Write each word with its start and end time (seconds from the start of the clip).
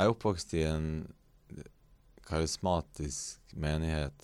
Jeg 0.00 0.08
er 0.08 0.14
oppvokst 0.14 0.52
i 0.56 0.60
en 0.64 0.84
karismatisk 2.24 3.50
menighet. 3.52 4.22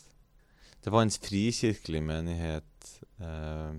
Det 0.81 0.89
var 0.89 1.05
en 1.05 1.11
frikirkelig 1.13 2.01
menighet. 2.01 2.87
Eh, 3.21 3.75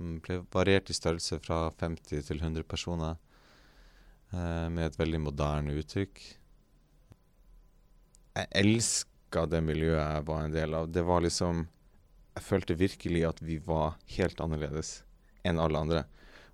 den 0.00 0.16
ble 0.24 0.40
variert 0.50 0.90
i 0.90 0.96
størrelse 0.98 1.38
fra 1.44 1.68
50 1.78 2.26
til 2.26 2.42
100 2.42 2.66
personer, 2.66 3.20
eh, 4.32 4.66
med 4.74 4.88
et 4.88 4.98
veldig 4.98 5.20
moderne 5.28 5.76
uttrykk. 5.78 6.18
Jeg 8.34 8.50
elska 8.64 9.46
det 9.46 9.62
miljøet 9.62 10.16
jeg 10.16 10.26
var 10.26 10.42
en 10.42 10.56
del 10.56 10.74
av. 10.74 10.90
Det 10.90 11.04
var 11.06 11.22
liksom 11.22 11.68
Jeg 12.34 12.42
følte 12.42 12.74
virkelig 12.74 13.28
at 13.28 13.38
vi 13.40 13.60
var 13.62 13.94
helt 14.16 14.40
annerledes 14.40 15.04
enn 15.44 15.60
alle 15.62 15.78
andre, 15.78 16.04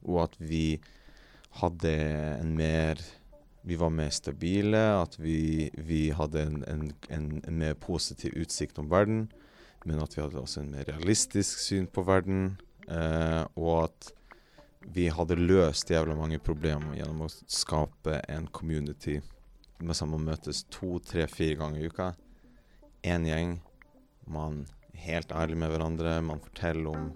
og 0.04 0.24
at 0.24 0.36
vi 0.36 0.82
hadde 1.62 1.94
en 2.42 2.52
mer 2.54 3.00
vi 3.62 3.76
var 3.76 3.90
mer 3.92 4.10
stabile, 4.10 4.80
at 5.02 5.18
vi, 5.20 5.70
vi 5.76 6.08
hadde 6.16 6.42
en, 6.42 6.62
en, 6.64 6.86
en, 7.08 7.28
en, 7.44 7.58
mer 7.58 7.74
positiv 7.74 8.32
utsikt 8.36 8.78
om 8.80 8.88
verden. 8.90 9.26
Men 9.84 10.00
at 10.00 10.16
vi 10.16 10.22
hadde 10.22 10.40
også 10.40 10.62
en 10.62 10.72
mer 10.72 10.88
realistisk 10.88 11.60
syn 11.60 11.88
på 11.88 12.04
verden. 12.08 12.56
Eh, 12.88 13.44
og 13.60 13.84
at 13.84 14.10
vi 14.94 15.08
hadde 15.12 15.36
løst 15.36 15.92
jævla 15.92 16.16
mange 16.16 16.40
problemer 16.40 16.96
gjennom 16.96 17.26
å 17.26 17.30
skape 17.30 18.22
en 18.32 18.48
community 18.48 19.18
med 19.80 20.00
å 20.02 20.20
møtes 20.20 20.64
to, 20.72 20.98
tre, 21.04 21.26
fire 21.28 21.58
ganger 21.60 21.80
i 21.80 21.90
uka. 21.92 22.10
Én 23.04 23.28
gjeng. 23.28 23.58
Man 24.28 24.64
er 24.92 25.04
helt 25.04 25.32
ærlig 25.32 25.60
med 25.60 25.72
hverandre. 25.72 26.18
Man 26.24 26.42
forteller 26.44 26.96
om 26.96 27.10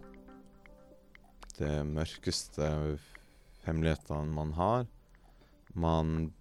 det 1.59 1.75
mørkeste 1.89 2.69
hemmelighetene 3.65 4.33
man 4.35 4.55
har. 4.57 4.87
Man 5.75 6.33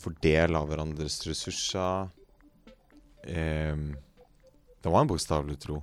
fordeler 0.00 0.66
hverandres 0.68 1.20
ressurser. 1.28 2.08
Eh, 3.24 3.76
det 4.80 4.92
var 4.92 5.04
en 5.04 5.10
bokstavelig 5.10 5.58
tro. 5.60 5.80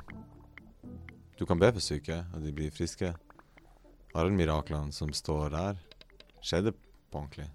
Du 1.37 1.45
kan 1.45 1.59
be 1.61 1.69
for 1.75 1.83
syke, 1.83 2.23
og 2.33 2.41
de 2.41 2.53
blir 2.55 2.73
friske. 2.73 3.13
Alle 4.17 4.33
miraklene 4.33 4.93
som 4.95 5.13
står 5.13 5.53
der, 5.53 5.81
skjedde 6.41 6.73
på 6.73 7.21
ordentlig. 7.21 7.45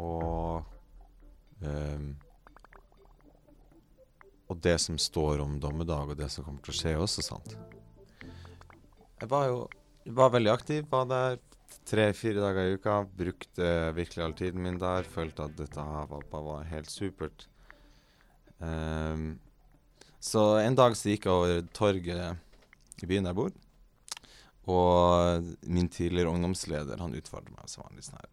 Og 0.00 0.64
um, 1.60 2.14
Og 4.50 4.58
det 4.58 4.78
som 4.82 4.96
står 4.98 5.38
om 5.44 5.60
dommedag, 5.62 6.10
og 6.10 6.16
det 6.18 6.26
som 6.34 6.44
kommer 6.44 6.62
til 6.66 6.74
å 6.74 6.78
skje, 6.78 6.94
er 6.96 7.02
også 7.04 7.22
sant. 7.22 7.52
Jeg 9.20 9.28
var 9.30 9.46
jo 9.46 9.60
var 10.16 10.32
veldig 10.34 10.50
aktiv. 10.50 10.88
Var 10.90 11.06
der 11.06 11.36
tre-fire 11.88 12.42
dager 12.42 12.68
i 12.68 12.76
uka. 12.78 12.96
Brukte 13.16 13.70
virkelig 13.96 14.24
all 14.24 14.36
tiden 14.38 14.62
min 14.62 14.78
der. 14.80 15.06
Følte 15.08 15.46
at 15.46 15.56
dette 15.58 15.84
her 15.84 16.10
var, 16.10 16.62
helt 16.70 16.90
supert. 16.90 17.46
Um, 18.58 19.38
så 20.20 20.60
en 20.60 20.76
dag 20.76 20.96
så 20.96 21.14
gikk 21.14 21.26
jeg 21.26 21.32
over 21.32 21.66
torget 21.76 23.02
i 23.02 23.08
byen 23.08 23.30
jeg 23.30 23.38
bor. 23.38 23.54
Og 24.70 25.48
min 25.64 25.88
tidligere 25.88 26.30
ungdomsleder 26.30 27.00
han 27.00 27.16
utfordret 27.16 27.56
meg 27.56 27.70
så 27.70 27.80
var 27.80 27.88
han 27.88 27.96
litt 27.96 28.06
sånn 28.06 28.20
her 28.20 28.28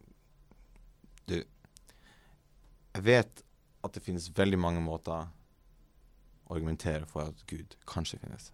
Du, 1.28 1.38
jeg 1.40 3.04
vet 3.06 3.42
at 3.86 3.96
det 3.96 4.04
finnes 4.04 4.28
veldig 4.36 4.58
mange 4.60 4.82
måter 4.84 5.14
å 5.16 6.54
argumentere 6.54 7.08
for 7.08 7.30
at 7.32 7.42
Gud 7.48 7.76
kanskje 7.88 8.20
finnes. 8.20 8.50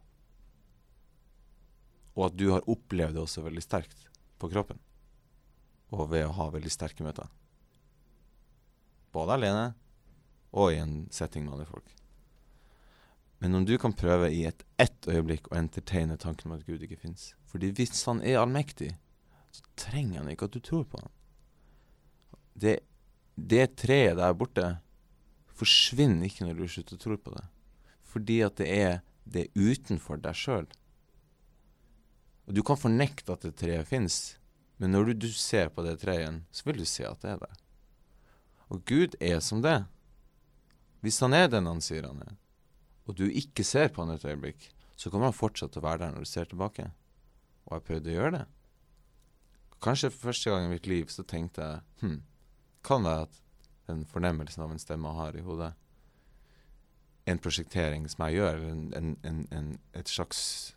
Og 2.15 2.29
at 2.29 2.39
du 2.39 2.49
har 2.53 2.67
opplevd 2.71 3.17
det 3.17 3.23
også 3.25 3.45
veldig 3.47 3.63
sterkt 3.65 4.07
på 4.39 4.51
kroppen. 4.53 4.81
Og 5.95 6.09
ved 6.11 6.27
å 6.27 6.35
ha 6.37 6.51
veldig 6.53 6.73
sterke 6.73 7.07
møter. 7.07 7.29
Både 9.15 9.37
alene 9.39 9.67
og 10.55 10.73
i 10.73 10.81
en 10.83 11.05
setting 11.15 11.45
med 11.45 11.57
andre 11.57 11.69
folk. 11.69 11.91
Men 13.43 13.59
om 13.59 13.67
du 13.67 13.75
kan 13.79 13.93
prøve 13.93 14.31
i 14.33 14.45
et 14.49 14.63
ett 14.81 15.09
øyeblikk 15.11 15.51
å 15.51 15.59
entertaine 15.59 16.17
tanken 16.17 16.51
om 16.51 16.57
at 16.57 16.65
Gud 16.67 16.83
ikke 16.83 16.97
fins 16.97 17.35
Fordi 17.51 17.69
hvis 17.77 18.01
han 18.09 18.23
er 18.25 18.41
allmektig, 18.41 18.95
så 19.53 19.67
trenger 19.79 20.23
han 20.23 20.31
ikke 20.33 20.49
at 20.49 20.55
du 20.57 20.63
tror 20.65 20.87
på 20.89 20.99
ham. 20.99 21.11
Det, 22.55 22.79
det 23.37 23.77
treet 23.79 24.17
der 24.19 24.35
borte 24.39 24.65
forsvinner 25.55 26.27
ikke 26.27 26.49
når 26.49 26.59
du 26.59 26.71
slutter 26.71 26.99
å 26.99 27.03
tro 27.05 27.19
på 27.19 27.35
det. 27.37 27.45
Fordi 28.03 28.41
at 28.47 28.59
det 28.59 28.71
er 28.71 28.97
det 29.25 29.51
utenfor 29.55 30.19
deg 30.23 30.39
sjøl. 30.39 30.67
Og 32.45 32.57
du 32.57 32.63
kan 32.67 32.79
fornekte 32.79 33.35
at 33.35 33.45
det 33.47 33.57
treet 33.61 33.89
fins, 33.89 34.37
men 34.77 34.93
når 34.93 35.11
du, 35.11 35.27
du, 35.27 35.29
ser 35.33 35.71
på 35.73 35.85
det 35.87 35.97
treet, 36.03 36.25
igjen, 36.25 36.41
så 36.53 36.67
vil 36.69 36.81
du 36.83 36.87
se 36.89 37.07
at 37.09 37.21
det 37.23 37.31
er 37.35 37.43
der. 37.45 37.61
Og 38.73 38.83
Gud 38.89 39.15
er 39.23 39.41
som 39.45 39.63
det. 39.65 39.85
Hvis 41.05 41.21
han 41.25 41.37
er 41.37 41.49
den 41.53 41.69
han 41.69 41.83
sier 41.85 42.09
han 42.09 42.21
er, 42.25 42.35
og 43.05 43.17
du 43.19 43.27
ikke 43.29 43.65
ser 43.65 43.91
på 43.93 44.03
han 44.03 44.15
et 44.15 44.25
øyeblikk, 44.25 44.71
så 44.97 45.11
kommer 45.11 45.29
han 45.29 45.37
fortsatt 45.37 45.75
til 45.75 45.83
å 45.83 45.87
være 45.89 46.05
der 46.05 46.15
når 46.15 46.25
du 46.25 46.31
ser 46.31 46.49
tilbake. 46.49 46.89
Og 47.67 47.77
jeg 47.77 47.87
prøvde 47.89 48.13
å 48.13 48.15
gjøre 48.15 48.37
det. 48.39 48.45
Kanskje 49.85 50.11
for 50.13 50.31
første 50.31 50.51
gang 50.51 50.67
i 50.67 50.73
mitt 50.73 50.87
liv 50.89 51.11
så 51.13 51.25
tenkte 51.29 51.65
jeg 51.65 51.83
hm, 52.01 52.21
kan 52.85 53.05
være 53.05 53.27
at 53.27 53.41
den 53.89 54.05
fornemmelsen 54.09 54.65
av 54.65 54.73
en 54.73 54.81
stemme 54.81 55.11
jeg 55.11 55.21
har 55.21 55.37
i 55.37 55.45
hodet, 55.45 55.73
en 57.29 57.41
prosjektering 57.41 58.09
som 58.09 58.27
jeg 58.27 58.41
gjør, 58.41 58.63
en, 58.69 59.17
en, 59.25 59.43
en, 59.53 59.69
et 59.97 60.09
slags 60.09 60.74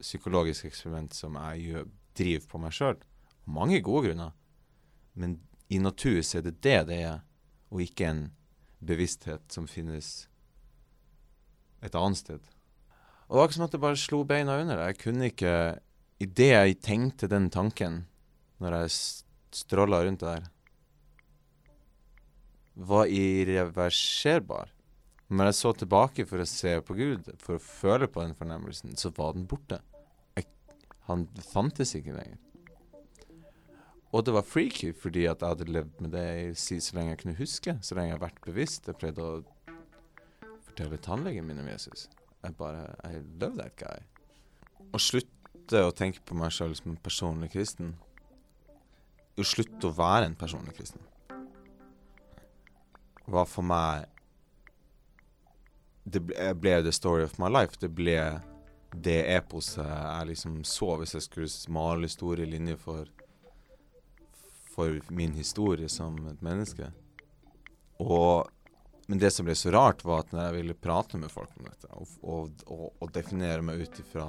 psykologisk 0.00 0.68
eksperiment 0.68 1.14
som 1.16 1.36
jeg 1.40 1.70
gjør, 1.70 1.86
driver 2.16 2.48
på 2.50 2.60
meg 2.62 2.74
sjøl. 2.76 2.98
Mange 3.46 3.80
gode 3.84 4.08
grunner. 4.08 4.34
Men 5.14 5.38
i 5.72 5.78
natur 5.82 6.20
så 6.24 6.40
er 6.40 6.46
det 6.48 6.58
det 6.64 6.80
det 6.90 7.00
er, 7.08 7.22
og 7.72 7.82
ikke 7.82 8.10
en 8.10 8.22
bevissthet 8.86 9.44
som 9.52 9.66
finnes 9.70 10.28
et 11.84 11.96
annet 11.96 12.20
sted. 12.20 12.52
Og 13.26 13.34
det 13.34 13.40
var 13.40 13.48
ikke 13.48 13.58
som 13.58 13.66
at 13.66 13.74
det 13.74 13.82
bare 13.82 13.98
slo 14.00 14.22
beina 14.28 14.60
under. 14.60 14.84
Jeg 14.86 15.00
kunne 15.02 15.32
ikke 15.32 15.56
Idet 16.16 16.48
jeg 16.48 16.76
tenkte 16.80 17.28
den 17.28 17.50
tanken, 17.52 18.06
når 18.56 18.72
jeg 18.78 18.92
stråla 19.52 19.98
rundt 20.06 20.22
der, 20.24 20.46
var 22.72 23.10
irreverserbar. 23.12 24.70
Når 25.28 25.48
jeg 25.48 25.58
så 25.58 25.72
tilbake 25.74 26.26
for 26.28 26.42
å 26.42 26.46
se 26.46 26.72
på 26.86 26.94
Gud, 26.94 27.30
for 27.42 27.58
å 27.58 27.62
føle 27.62 28.06
på 28.06 28.22
den 28.22 28.34
fornemmelsen, 28.38 28.94
så 28.98 29.10
var 29.16 29.34
den 29.34 29.48
borte. 29.50 29.80
Jeg, 30.38 30.46
han 31.08 31.26
fantes 31.48 31.96
ikke 31.98 32.14
lenger. 32.14 32.38
Og 34.14 34.22
det 34.24 34.36
var 34.36 34.46
freaky 34.46 34.92
fordi 34.94 35.24
at 35.26 35.42
jeg 35.42 35.50
hadde 35.50 35.72
levd 35.74 35.98
med 36.04 36.14
det 36.14 36.28
så 36.62 36.96
lenge 36.96 37.12
jeg 37.12 37.20
kunne 37.24 37.40
huske, 37.40 37.74
så 37.82 37.98
lenge 37.98 38.12
jeg 38.12 38.16
har 38.16 38.22
vært 38.22 38.44
bevisst. 38.46 38.86
Jeg 38.86 39.00
pleide 39.00 39.24
å 39.26 39.42
fortelle 40.68 41.00
tannlegen 41.02 41.48
min 41.48 41.60
om 41.60 41.72
Jesus. 41.72 42.06
Jeg 42.44 42.54
bare 42.60 42.86
I 43.04 43.18
love 43.40 43.58
that 43.58 43.74
guy. 43.80 44.06
Å 44.94 45.02
slutte 45.02 45.82
å 45.82 45.92
tenke 45.96 46.22
på 46.22 46.38
meg 46.38 46.54
sjøl 46.54 46.76
som 46.78 46.92
en 46.92 47.02
personlig 47.02 47.50
kristen 47.56 47.96
Å 49.36 49.44
slutte 49.44 49.88
å 49.88 49.96
være 49.96 50.28
en 50.28 50.36
personlig 50.38 50.76
kristen 50.78 51.02
var 53.26 53.48
for 53.50 53.66
meg 53.66 54.06
Det 56.06 56.22
ble, 56.22 56.52
ble 56.54 56.76
the 56.86 56.94
story 56.94 57.24
of 57.26 57.34
my 57.42 57.50
life. 57.50 57.78
Det 57.82 57.90
ble 57.90 58.18
det 58.96 59.18
eposet 59.34 59.84
jeg 59.84 60.28
liksom 60.30 60.60
så 60.64 60.94
hvis 61.00 61.16
jeg 61.16 61.24
skulle 61.26 61.74
male 61.74 62.08
store 62.08 62.46
linjer 62.48 62.78
for 62.80 63.10
for 64.76 65.00
min 65.08 65.32
historie 65.32 65.88
som 65.88 66.18
et 66.28 66.42
menneske. 66.44 66.90
Og 67.98 68.50
men 69.06 69.20
det 69.22 69.30
som 69.30 69.46
ble 69.46 69.54
så 69.54 69.70
rart, 69.70 70.02
var 70.04 70.24
at 70.24 70.32
når 70.34 70.48
jeg 70.48 70.54
ville 70.56 70.74
prate 70.82 71.18
med 71.22 71.30
folk 71.30 71.52
om 71.60 71.68
dette, 71.68 71.86
og, 71.94 72.14
og, 72.26 72.64
og, 72.66 72.88
og 72.98 73.12
definere 73.14 73.62
meg 73.62 73.84
ut 73.84 74.00
ifra 74.02 74.24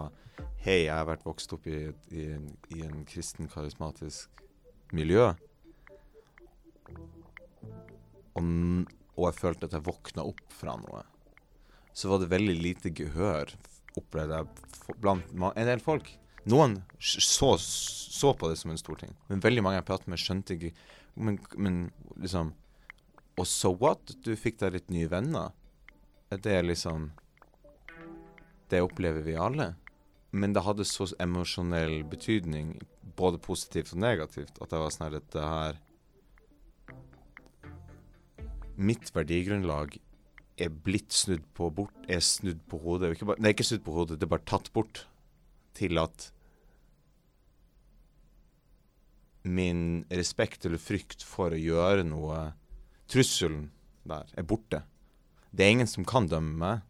Hei, 0.62 0.84
jeg 0.84 0.94
har 0.94 1.08
vært 1.08 1.26
vokst 1.26 1.54
opp 1.56 1.66
i, 1.66 1.88
i, 2.14 2.28
en, 2.36 2.46
i 2.76 2.84
en 2.86 3.02
kristen, 3.10 3.50
karismatisk 3.50 4.44
miljø. 4.94 5.32
Og, 8.38 8.44
og, 8.44 9.24
jeg 9.24 9.38
følte 9.40 9.66
at 9.66 9.74
jeg 9.80 9.86
våkna 9.88 10.28
opp 10.30 10.44
fra 10.54 10.76
noe. 10.78 11.02
Så 11.98 12.12
var 12.12 12.22
det 12.22 12.30
veldig 12.30 12.54
lite 12.62 12.94
gehør, 12.94 13.50
opplevde 13.98 14.44
jeg, 14.44 14.94
blant 15.02 15.26
en 15.34 15.70
del 15.72 15.82
folk. 15.82 16.12
Noen 16.48 16.78
så, 17.02 17.56
så, 17.58 18.36
på 18.38 18.52
det 18.52 18.60
som 18.62 18.72
en 18.72 18.80
stor 18.80 19.02
ting, 19.02 19.16
men 19.28 19.42
veldig 19.44 19.64
mange 19.66 19.80
jeg 19.80 19.88
pratet 19.90 20.12
med, 20.12 20.22
skjønte 20.22 20.56
ikke 20.56 20.76
Men, 21.18 21.40
men 21.58 21.78
liksom 22.22 22.52
og 23.38 23.46
so 23.46 23.72
what? 23.78 24.16
Du 24.26 24.32
fikk 24.38 24.60
deg 24.64 24.74
litt 24.74 24.88
nye 24.94 25.10
venner. 25.10 25.52
Det 26.30 26.54
er 26.54 26.66
liksom 26.66 27.12
Det 28.70 28.82
opplever 28.84 29.22
vi 29.24 29.36
alle. 29.38 29.76
Men 30.32 30.54
det 30.54 30.66
hadde 30.66 30.86
så 30.86 31.08
emosjonell 31.24 32.02
betydning, 32.10 32.74
både 33.16 33.40
positivt 33.40 33.94
og 33.94 34.02
negativt, 34.04 34.58
at 34.60 34.74
det 34.74 34.82
var 34.82 34.92
sånn 34.92 35.16
at 35.16 35.30
det 35.34 35.46
her 35.46 35.78
Mitt 38.78 39.10
verdigrunnlag 39.16 39.96
er 40.58 40.74
blitt 40.74 41.14
snudd 41.14 41.46
på 41.58 41.70
bort, 41.74 41.94
er 42.10 42.24
snudd 42.26 42.64
på 42.70 42.80
hodet. 42.82 43.14
Ikke 43.14 43.30
bare, 43.30 43.42
nei, 43.44 43.54
ikke 43.54 43.68
snudd 43.68 43.86
på 43.86 43.94
hodet, 43.94 44.18
det 44.18 44.26
er 44.28 44.34
bare 44.34 44.50
tatt 44.50 44.72
bort 44.76 45.06
til 45.78 46.02
at 46.02 46.32
min 49.48 50.04
respekt 50.12 50.66
eller 50.68 50.82
frykt 50.82 51.24
for 51.24 51.54
å 51.54 51.60
gjøre 51.62 52.04
noe 52.08 52.50
Trusselen 53.08 53.70
der 54.08 54.28
er 54.36 54.44
borte. 54.44 54.82
Det 55.56 55.64
er 55.64 55.72
ingen 55.72 55.88
som 55.88 56.04
kan 56.08 56.28
dømme 56.28 56.58
meg. 56.60 56.82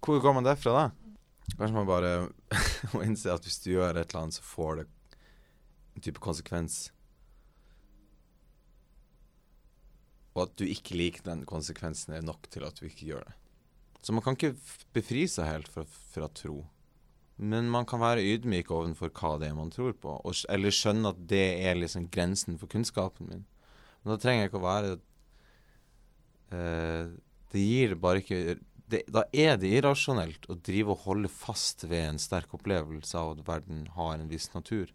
Hvor 0.00 0.22
går 0.22 0.36
man 0.38 0.46
derfra 0.46 0.72
da? 0.72 0.84
Kanskje 1.58 1.76
man 1.76 1.88
bare 1.88 2.12
må 2.94 3.02
innse 3.04 3.32
at 3.32 3.44
hvis 3.44 3.60
du 3.64 3.74
gjør 3.74 3.98
et 4.00 4.08
eller 4.08 4.22
annet, 4.22 4.38
så 4.38 4.46
får 4.46 4.80
det 4.80 4.86
en 5.96 6.06
type 6.06 6.22
konsekvens. 6.24 6.86
Og 10.36 10.44
at 10.44 10.54
du 10.60 10.66
ikke 10.68 10.98
liker 10.98 11.24
den 11.24 11.46
konsekvensen, 11.48 12.12
er 12.12 12.24
nok 12.24 12.46
til 12.52 12.66
at 12.68 12.76
du 12.76 12.86
ikke 12.86 13.08
gjør 13.08 13.24
det. 13.24 13.36
Så 14.04 14.14
man 14.14 14.22
kan 14.22 14.36
ikke 14.36 14.54
befri 14.94 15.24
seg 15.30 15.48
helt 15.48 15.70
fra, 15.72 15.82
fra 16.12 16.28
tro. 16.30 16.60
Men 17.36 17.68
man 17.72 17.88
kan 17.88 18.00
være 18.00 18.24
ydmyk 18.24 18.70
overfor 18.72 19.10
hva 19.16 19.34
det 19.40 19.50
er 19.50 19.56
man 19.56 19.72
tror 19.72 19.96
på, 20.00 20.14
og, 20.24 20.36
eller 20.52 20.72
skjønne 20.72 21.12
at 21.12 21.18
det 21.28 21.46
er 21.68 21.76
liksom 21.76 22.06
grensen 22.12 22.56
for 22.60 22.70
kunnskapen 22.72 23.28
min. 23.32 23.44
Men 24.02 24.14
da 24.14 24.18
trenger 24.22 24.44
jeg 24.44 24.52
ikke 24.52 24.60
å 24.60 24.66
være 24.66 24.92
uh, 26.54 27.14
Det 27.50 27.62
gir 27.64 27.96
bare 27.98 28.20
ikke 28.22 28.38
det, 28.86 29.00
Da 29.10 29.24
er 29.34 29.56
det 29.58 29.72
irrasjonelt 29.80 30.46
å 30.46 30.56
drive 30.68 30.94
og 30.94 31.02
holde 31.08 31.32
fast 31.32 31.82
ved 31.90 32.12
en 32.12 32.22
sterk 32.22 32.54
opplevelse 32.54 33.18
av 33.18 33.34
at 33.34 33.42
verden 33.48 33.88
har 33.96 34.14
en 34.14 34.30
viss 34.30 34.46
natur. 34.54 34.92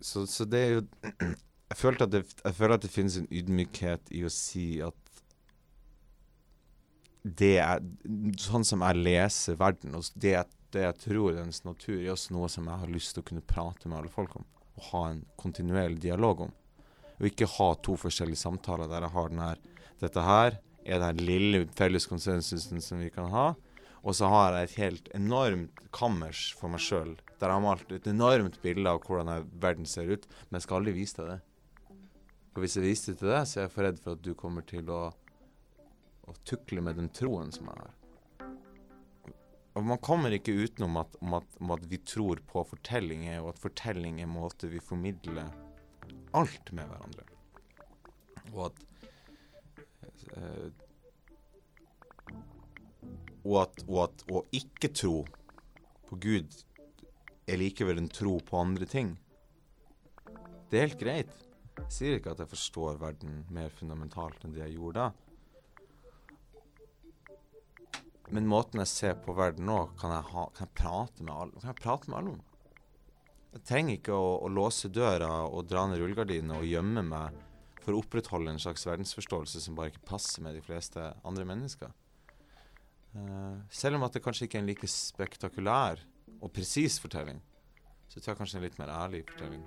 Så, 0.00 0.24
så 0.28 0.48
det 0.48 0.62
er 0.62 0.72
jo 0.78 1.36
jeg, 1.70 1.78
følte 1.80 2.06
at 2.06 2.12
det, 2.14 2.22
jeg 2.44 2.54
føler 2.54 2.78
at 2.78 2.84
det 2.84 2.92
finnes 2.92 3.18
en 3.20 3.28
ydmykhet 3.30 4.12
i 4.14 4.22
å 4.26 4.32
si 4.32 4.68
at 4.84 4.94
det 7.26 7.56
er 7.58 7.80
Sånn 8.38 8.62
som 8.66 8.84
jeg 8.86 9.00
leser 9.02 9.56
verden, 9.58 9.96
og 9.98 10.06
det, 10.14 10.36
det 10.70 10.84
jeg 10.84 10.98
tror 11.02 11.32
er 11.32 11.40
dens 11.40 11.64
natur, 11.66 11.96
er 11.98 12.12
også 12.12 12.36
noe 12.36 12.50
som 12.52 12.68
jeg 12.70 12.82
har 12.84 12.92
lyst 12.92 13.16
til 13.16 13.24
å 13.24 13.26
kunne 13.26 13.42
prate 13.42 13.90
med 13.90 13.98
alle 13.98 14.12
folk 14.12 14.36
om. 14.38 14.46
Og 14.76 14.86
ha 14.92 15.02
en 15.10 15.24
kontinuerlig 15.40 15.98
dialog 16.04 16.44
om. 16.46 16.52
Og 17.16 17.26
ikke 17.30 17.48
ha 17.56 17.68
to 17.82 17.96
forskjellige 17.98 18.44
samtaler 18.44 18.90
der 18.92 19.08
jeg 19.08 19.14
har 19.16 19.32
den 19.32 19.42
her 19.42 19.62
Dette 19.96 20.22
her 20.22 20.58
er 20.84 21.00
den 21.00 21.22
lille 21.24 21.62
felles 21.74 22.06
konsensusen 22.06 22.82
som 22.84 23.00
vi 23.00 23.08
kan 23.10 23.30
ha. 23.32 23.46
Og 24.06 24.14
så 24.14 24.28
har 24.30 24.54
jeg 24.54 24.68
et 24.68 24.78
helt 24.84 25.08
enormt 25.16 25.80
kammers 25.96 26.50
for 26.54 26.70
meg 26.70 26.82
sjøl, 26.84 27.16
der 27.40 27.48
jeg 27.48 27.56
har 27.56 27.64
malt 27.64 27.94
et 27.96 28.06
enormt 28.06 28.60
bilde 28.62 28.92
av 28.92 29.00
hvordan 29.02 29.48
verden 29.62 29.88
ser 29.88 30.12
ut, 30.12 30.28
men 30.46 30.60
jeg 30.60 30.66
skal 30.66 30.78
aldri 30.78 30.94
vise 31.00 31.18
deg 31.18 31.32
det. 31.32 31.40
Og 32.56 32.64
hvis 32.64 32.78
jeg 32.78 32.86
viser 32.88 33.12
det 33.12 33.20
til 33.20 33.30
deg, 33.30 33.46
så 33.46 33.60
er 33.60 33.66
jeg 33.66 33.74
for 33.76 33.84
redd 33.84 34.02
for 34.02 34.16
at 34.16 34.24
du 34.24 34.32
kommer 34.34 34.64
til 34.66 34.88
å 34.88 35.00
å 36.26 36.34
tukle 36.44 36.82
med 36.82 36.98
den 36.98 37.08
troen 37.14 37.52
som 37.54 37.70
jeg 37.70 37.82
har. 37.82 37.94
Og 39.76 39.84
Man 39.84 40.00
kommer 40.00 40.32
ikke 40.32 40.56
utenom 40.56 40.96
at, 41.02 41.16
om, 41.20 41.36
at, 41.36 41.56
om 41.60 41.72
at 41.74 41.84
vi 41.90 42.00
tror 42.00 42.40
på 42.48 42.64
fortellinger, 42.64 43.42
og 43.42 43.52
at 43.52 43.62
fortelling 43.62 44.22
er 44.22 44.30
måte 44.30 44.70
vi 44.72 44.80
formidler 44.82 45.52
alt 46.36 46.72
med 46.72 46.88
hverandre. 46.90 47.26
Og 48.54 48.62
at 48.70 48.82
øh, 50.36 50.68
og 53.46 53.58
at, 53.62 53.82
og 53.86 53.98
at 54.02 54.24
å 54.32 54.42
ikke 54.58 54.90
tro 54.90 55.20
på 56.08 56.18
Gud 56.18 56.56
er 57.46 57.60
likevel 57.60 58.00
en 58.00 58.10
tro 58.10 58.40
på 58.42 58.58
andre 58.58 58.88
ting. 58.90 59.12
Det 60.70 60.80
er 60.80 60.88
helt 60.88 60.98
greit. 61.02 61.45
Jeg 61.76 61.92
sier 61.92 62.18
ikke 62.18 62.32
at 62.34 62.42
jeg 62.42 62.50
forstår 62.50 62.98
verden 63.00 63.44
mer 63.52 63.72
fundamentalt 63.74 64.44
enn 64.44 64.54
det 64.56 64.64
jeg 64.64 64.76
gjorde 64.78 65.06
da. 65.06 65.26
Men 68.34 68.48
måten 68.50 68.82
jeg 68.82 68.90
ser 68.90 69.18
på 69.22 69.36
verden 69.38 69.68
nå, 69.68 69.78
kan 70.00 70.10
jeg, 70.16 70.26
ha, 70.32 70.46
kan 70.56 70.66
jeg 70.66 70.78
prate 70.80 71.26
med 71.26 71.34
alle 71.34 71.60
kan 71.60 71.70
jeg 71.70 71.82
prate 71.82 72.10
med 72.10 72.18
alle 72.18 72.32
om. 72.34 72.40
Jeg 73.56 73.62
trenger 73.70 73.96
ikke 73.96 74.16
å, 74.16 74.32
å 74.44 74.48
låse 74.52 74.90
døra 74.92 75.30
og 75.46 75.68
dra 75.70 75.86
ned 75.88 76.02
rullegardinene 76.02 76.58
og 76.58 76.66
gjemme 76.66 77.04
meg 77.06 77.38
for 77.84 77.94
å 77.94 78.02
opprettholde 78.02 78.50
en 78.50 78.60
slags 78.60 78.82
verdensforståelse 78.88 79.62
som 79.62 79.78
bare 79.78 79.92
ikke 79.92 80.08
passer 80.10 80.42
med 80.42 80.58
de 80.58 80.64
fleste 80.64 81.06
andre 81.24 81.46
mennesker. 81.46 81.94
Uh, 83.14 83.62
selv 83.72 83.96
om 83.96 84.04
at 84.04 84.16
det 84.16 84.24
kanskje 84.24 84.48
ikke 84.48 84.58
er 84.58 84.64
en 84.64 84.68
like 84.72 84.90
spektakulær 84.90 86.02
og 86.40 86.50
presis 86.52 86.98
fortelling, 87.00 87.38
så 88.10 88.18
tror 88.18 88.34
jeg 88.34 88.40
kanskje 88.42 88.58
en 88.58 88.66
litt 88.66 88.80
mer 88.82 88.92
ærlig 88.92 89.22
fortelling. 89.30 89.62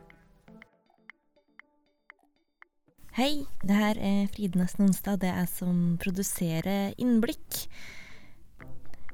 Hei, 3.20 3.42
det 3.68 3.76
her 3.76 3.98
er 4.00 4.28
Fride 4.32 4.56
Nesten 4.56 4.86
Onsdag. 4.86 5.18
Det 5.20 5.28
er 5.28 5.42
jeg 5.42 5.50
som 5.52 5.80
produserer 6.00 6.94
Innblikk. 7.04 7.66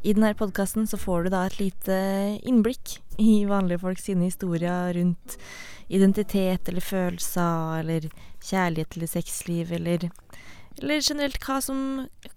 I 0.05 0.11
denne 0.13 0.35
podkasten 0.37 0.85
så 0.85 0.99
får 1.01 1.23
du 1.25 1.29
da 1.33 1.39
et 1.47 1.55
lite 1.57 1.95
innblikk 2.45 2.99
i 3.17 3.47
vanlige 3.49 3.81
folk 3.81 3.97
sine 3.97 4.27
historier 4.27 4.93
rundt 4.93 5.39
identitet 5.89 6.69
eller 6.69 6.85
følelser 6.85 7.79
eller 7.79 8.05
kjærlighet 8.45 8.93
eller 8.93 9.09
sexliv 9.09 9.73
eller 9.73 10.05
eller 10.05 11.01
generelt 11.01 11.41
hva 11.41 11.57
som 11.65 11.79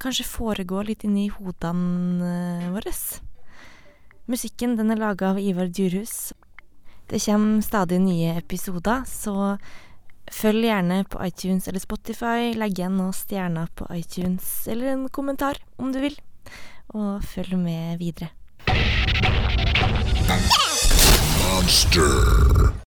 kanskje 0.00 0.25
foregår 0.25 0.88
litt 0.88 1.05
inni 1.05 1.26
hodene 1.35 2.32
eh, 2.62 2.70
våre. 2.73 2.94
Musikken 4.25 4.79
den 4.81 4.97
er 4.97 5.05
laga 5.05 5.35
av 5.35 5.43
Ivar 5.43 5.69
Djurhus. 5.69 6.32
Det 7.09 7.20
kommer 7.25 7.61
stadig 7.61 8.00
nye 8.05 8.38
episoder, 8.41 9.05
så 9.05 9.59
følg 10.34 10.69
gjerne 10.69 11.02
på 11.08 11.20
iTunes 11.26 11.69
eller 11.69 11.82
Spotify. 11.82 12.54
Legg 12.58 12.78
igjen 12.78 12.98
noen 12.98 13.14
stjerner 13.16 13.70
på 13.78 13.88
iTunes, 13.96 14.66
eller 14.69 14.94
en 14.94 15.06
kommentar 15.12 15.60
om 15.78 15.92
du 15.94 16.00
vil 16.02 16.19
og 16.96 17.25
følg 17.25 17.58
med 17.60 17.98
videre. 18.00 18.30
Monster. 21.44 22.78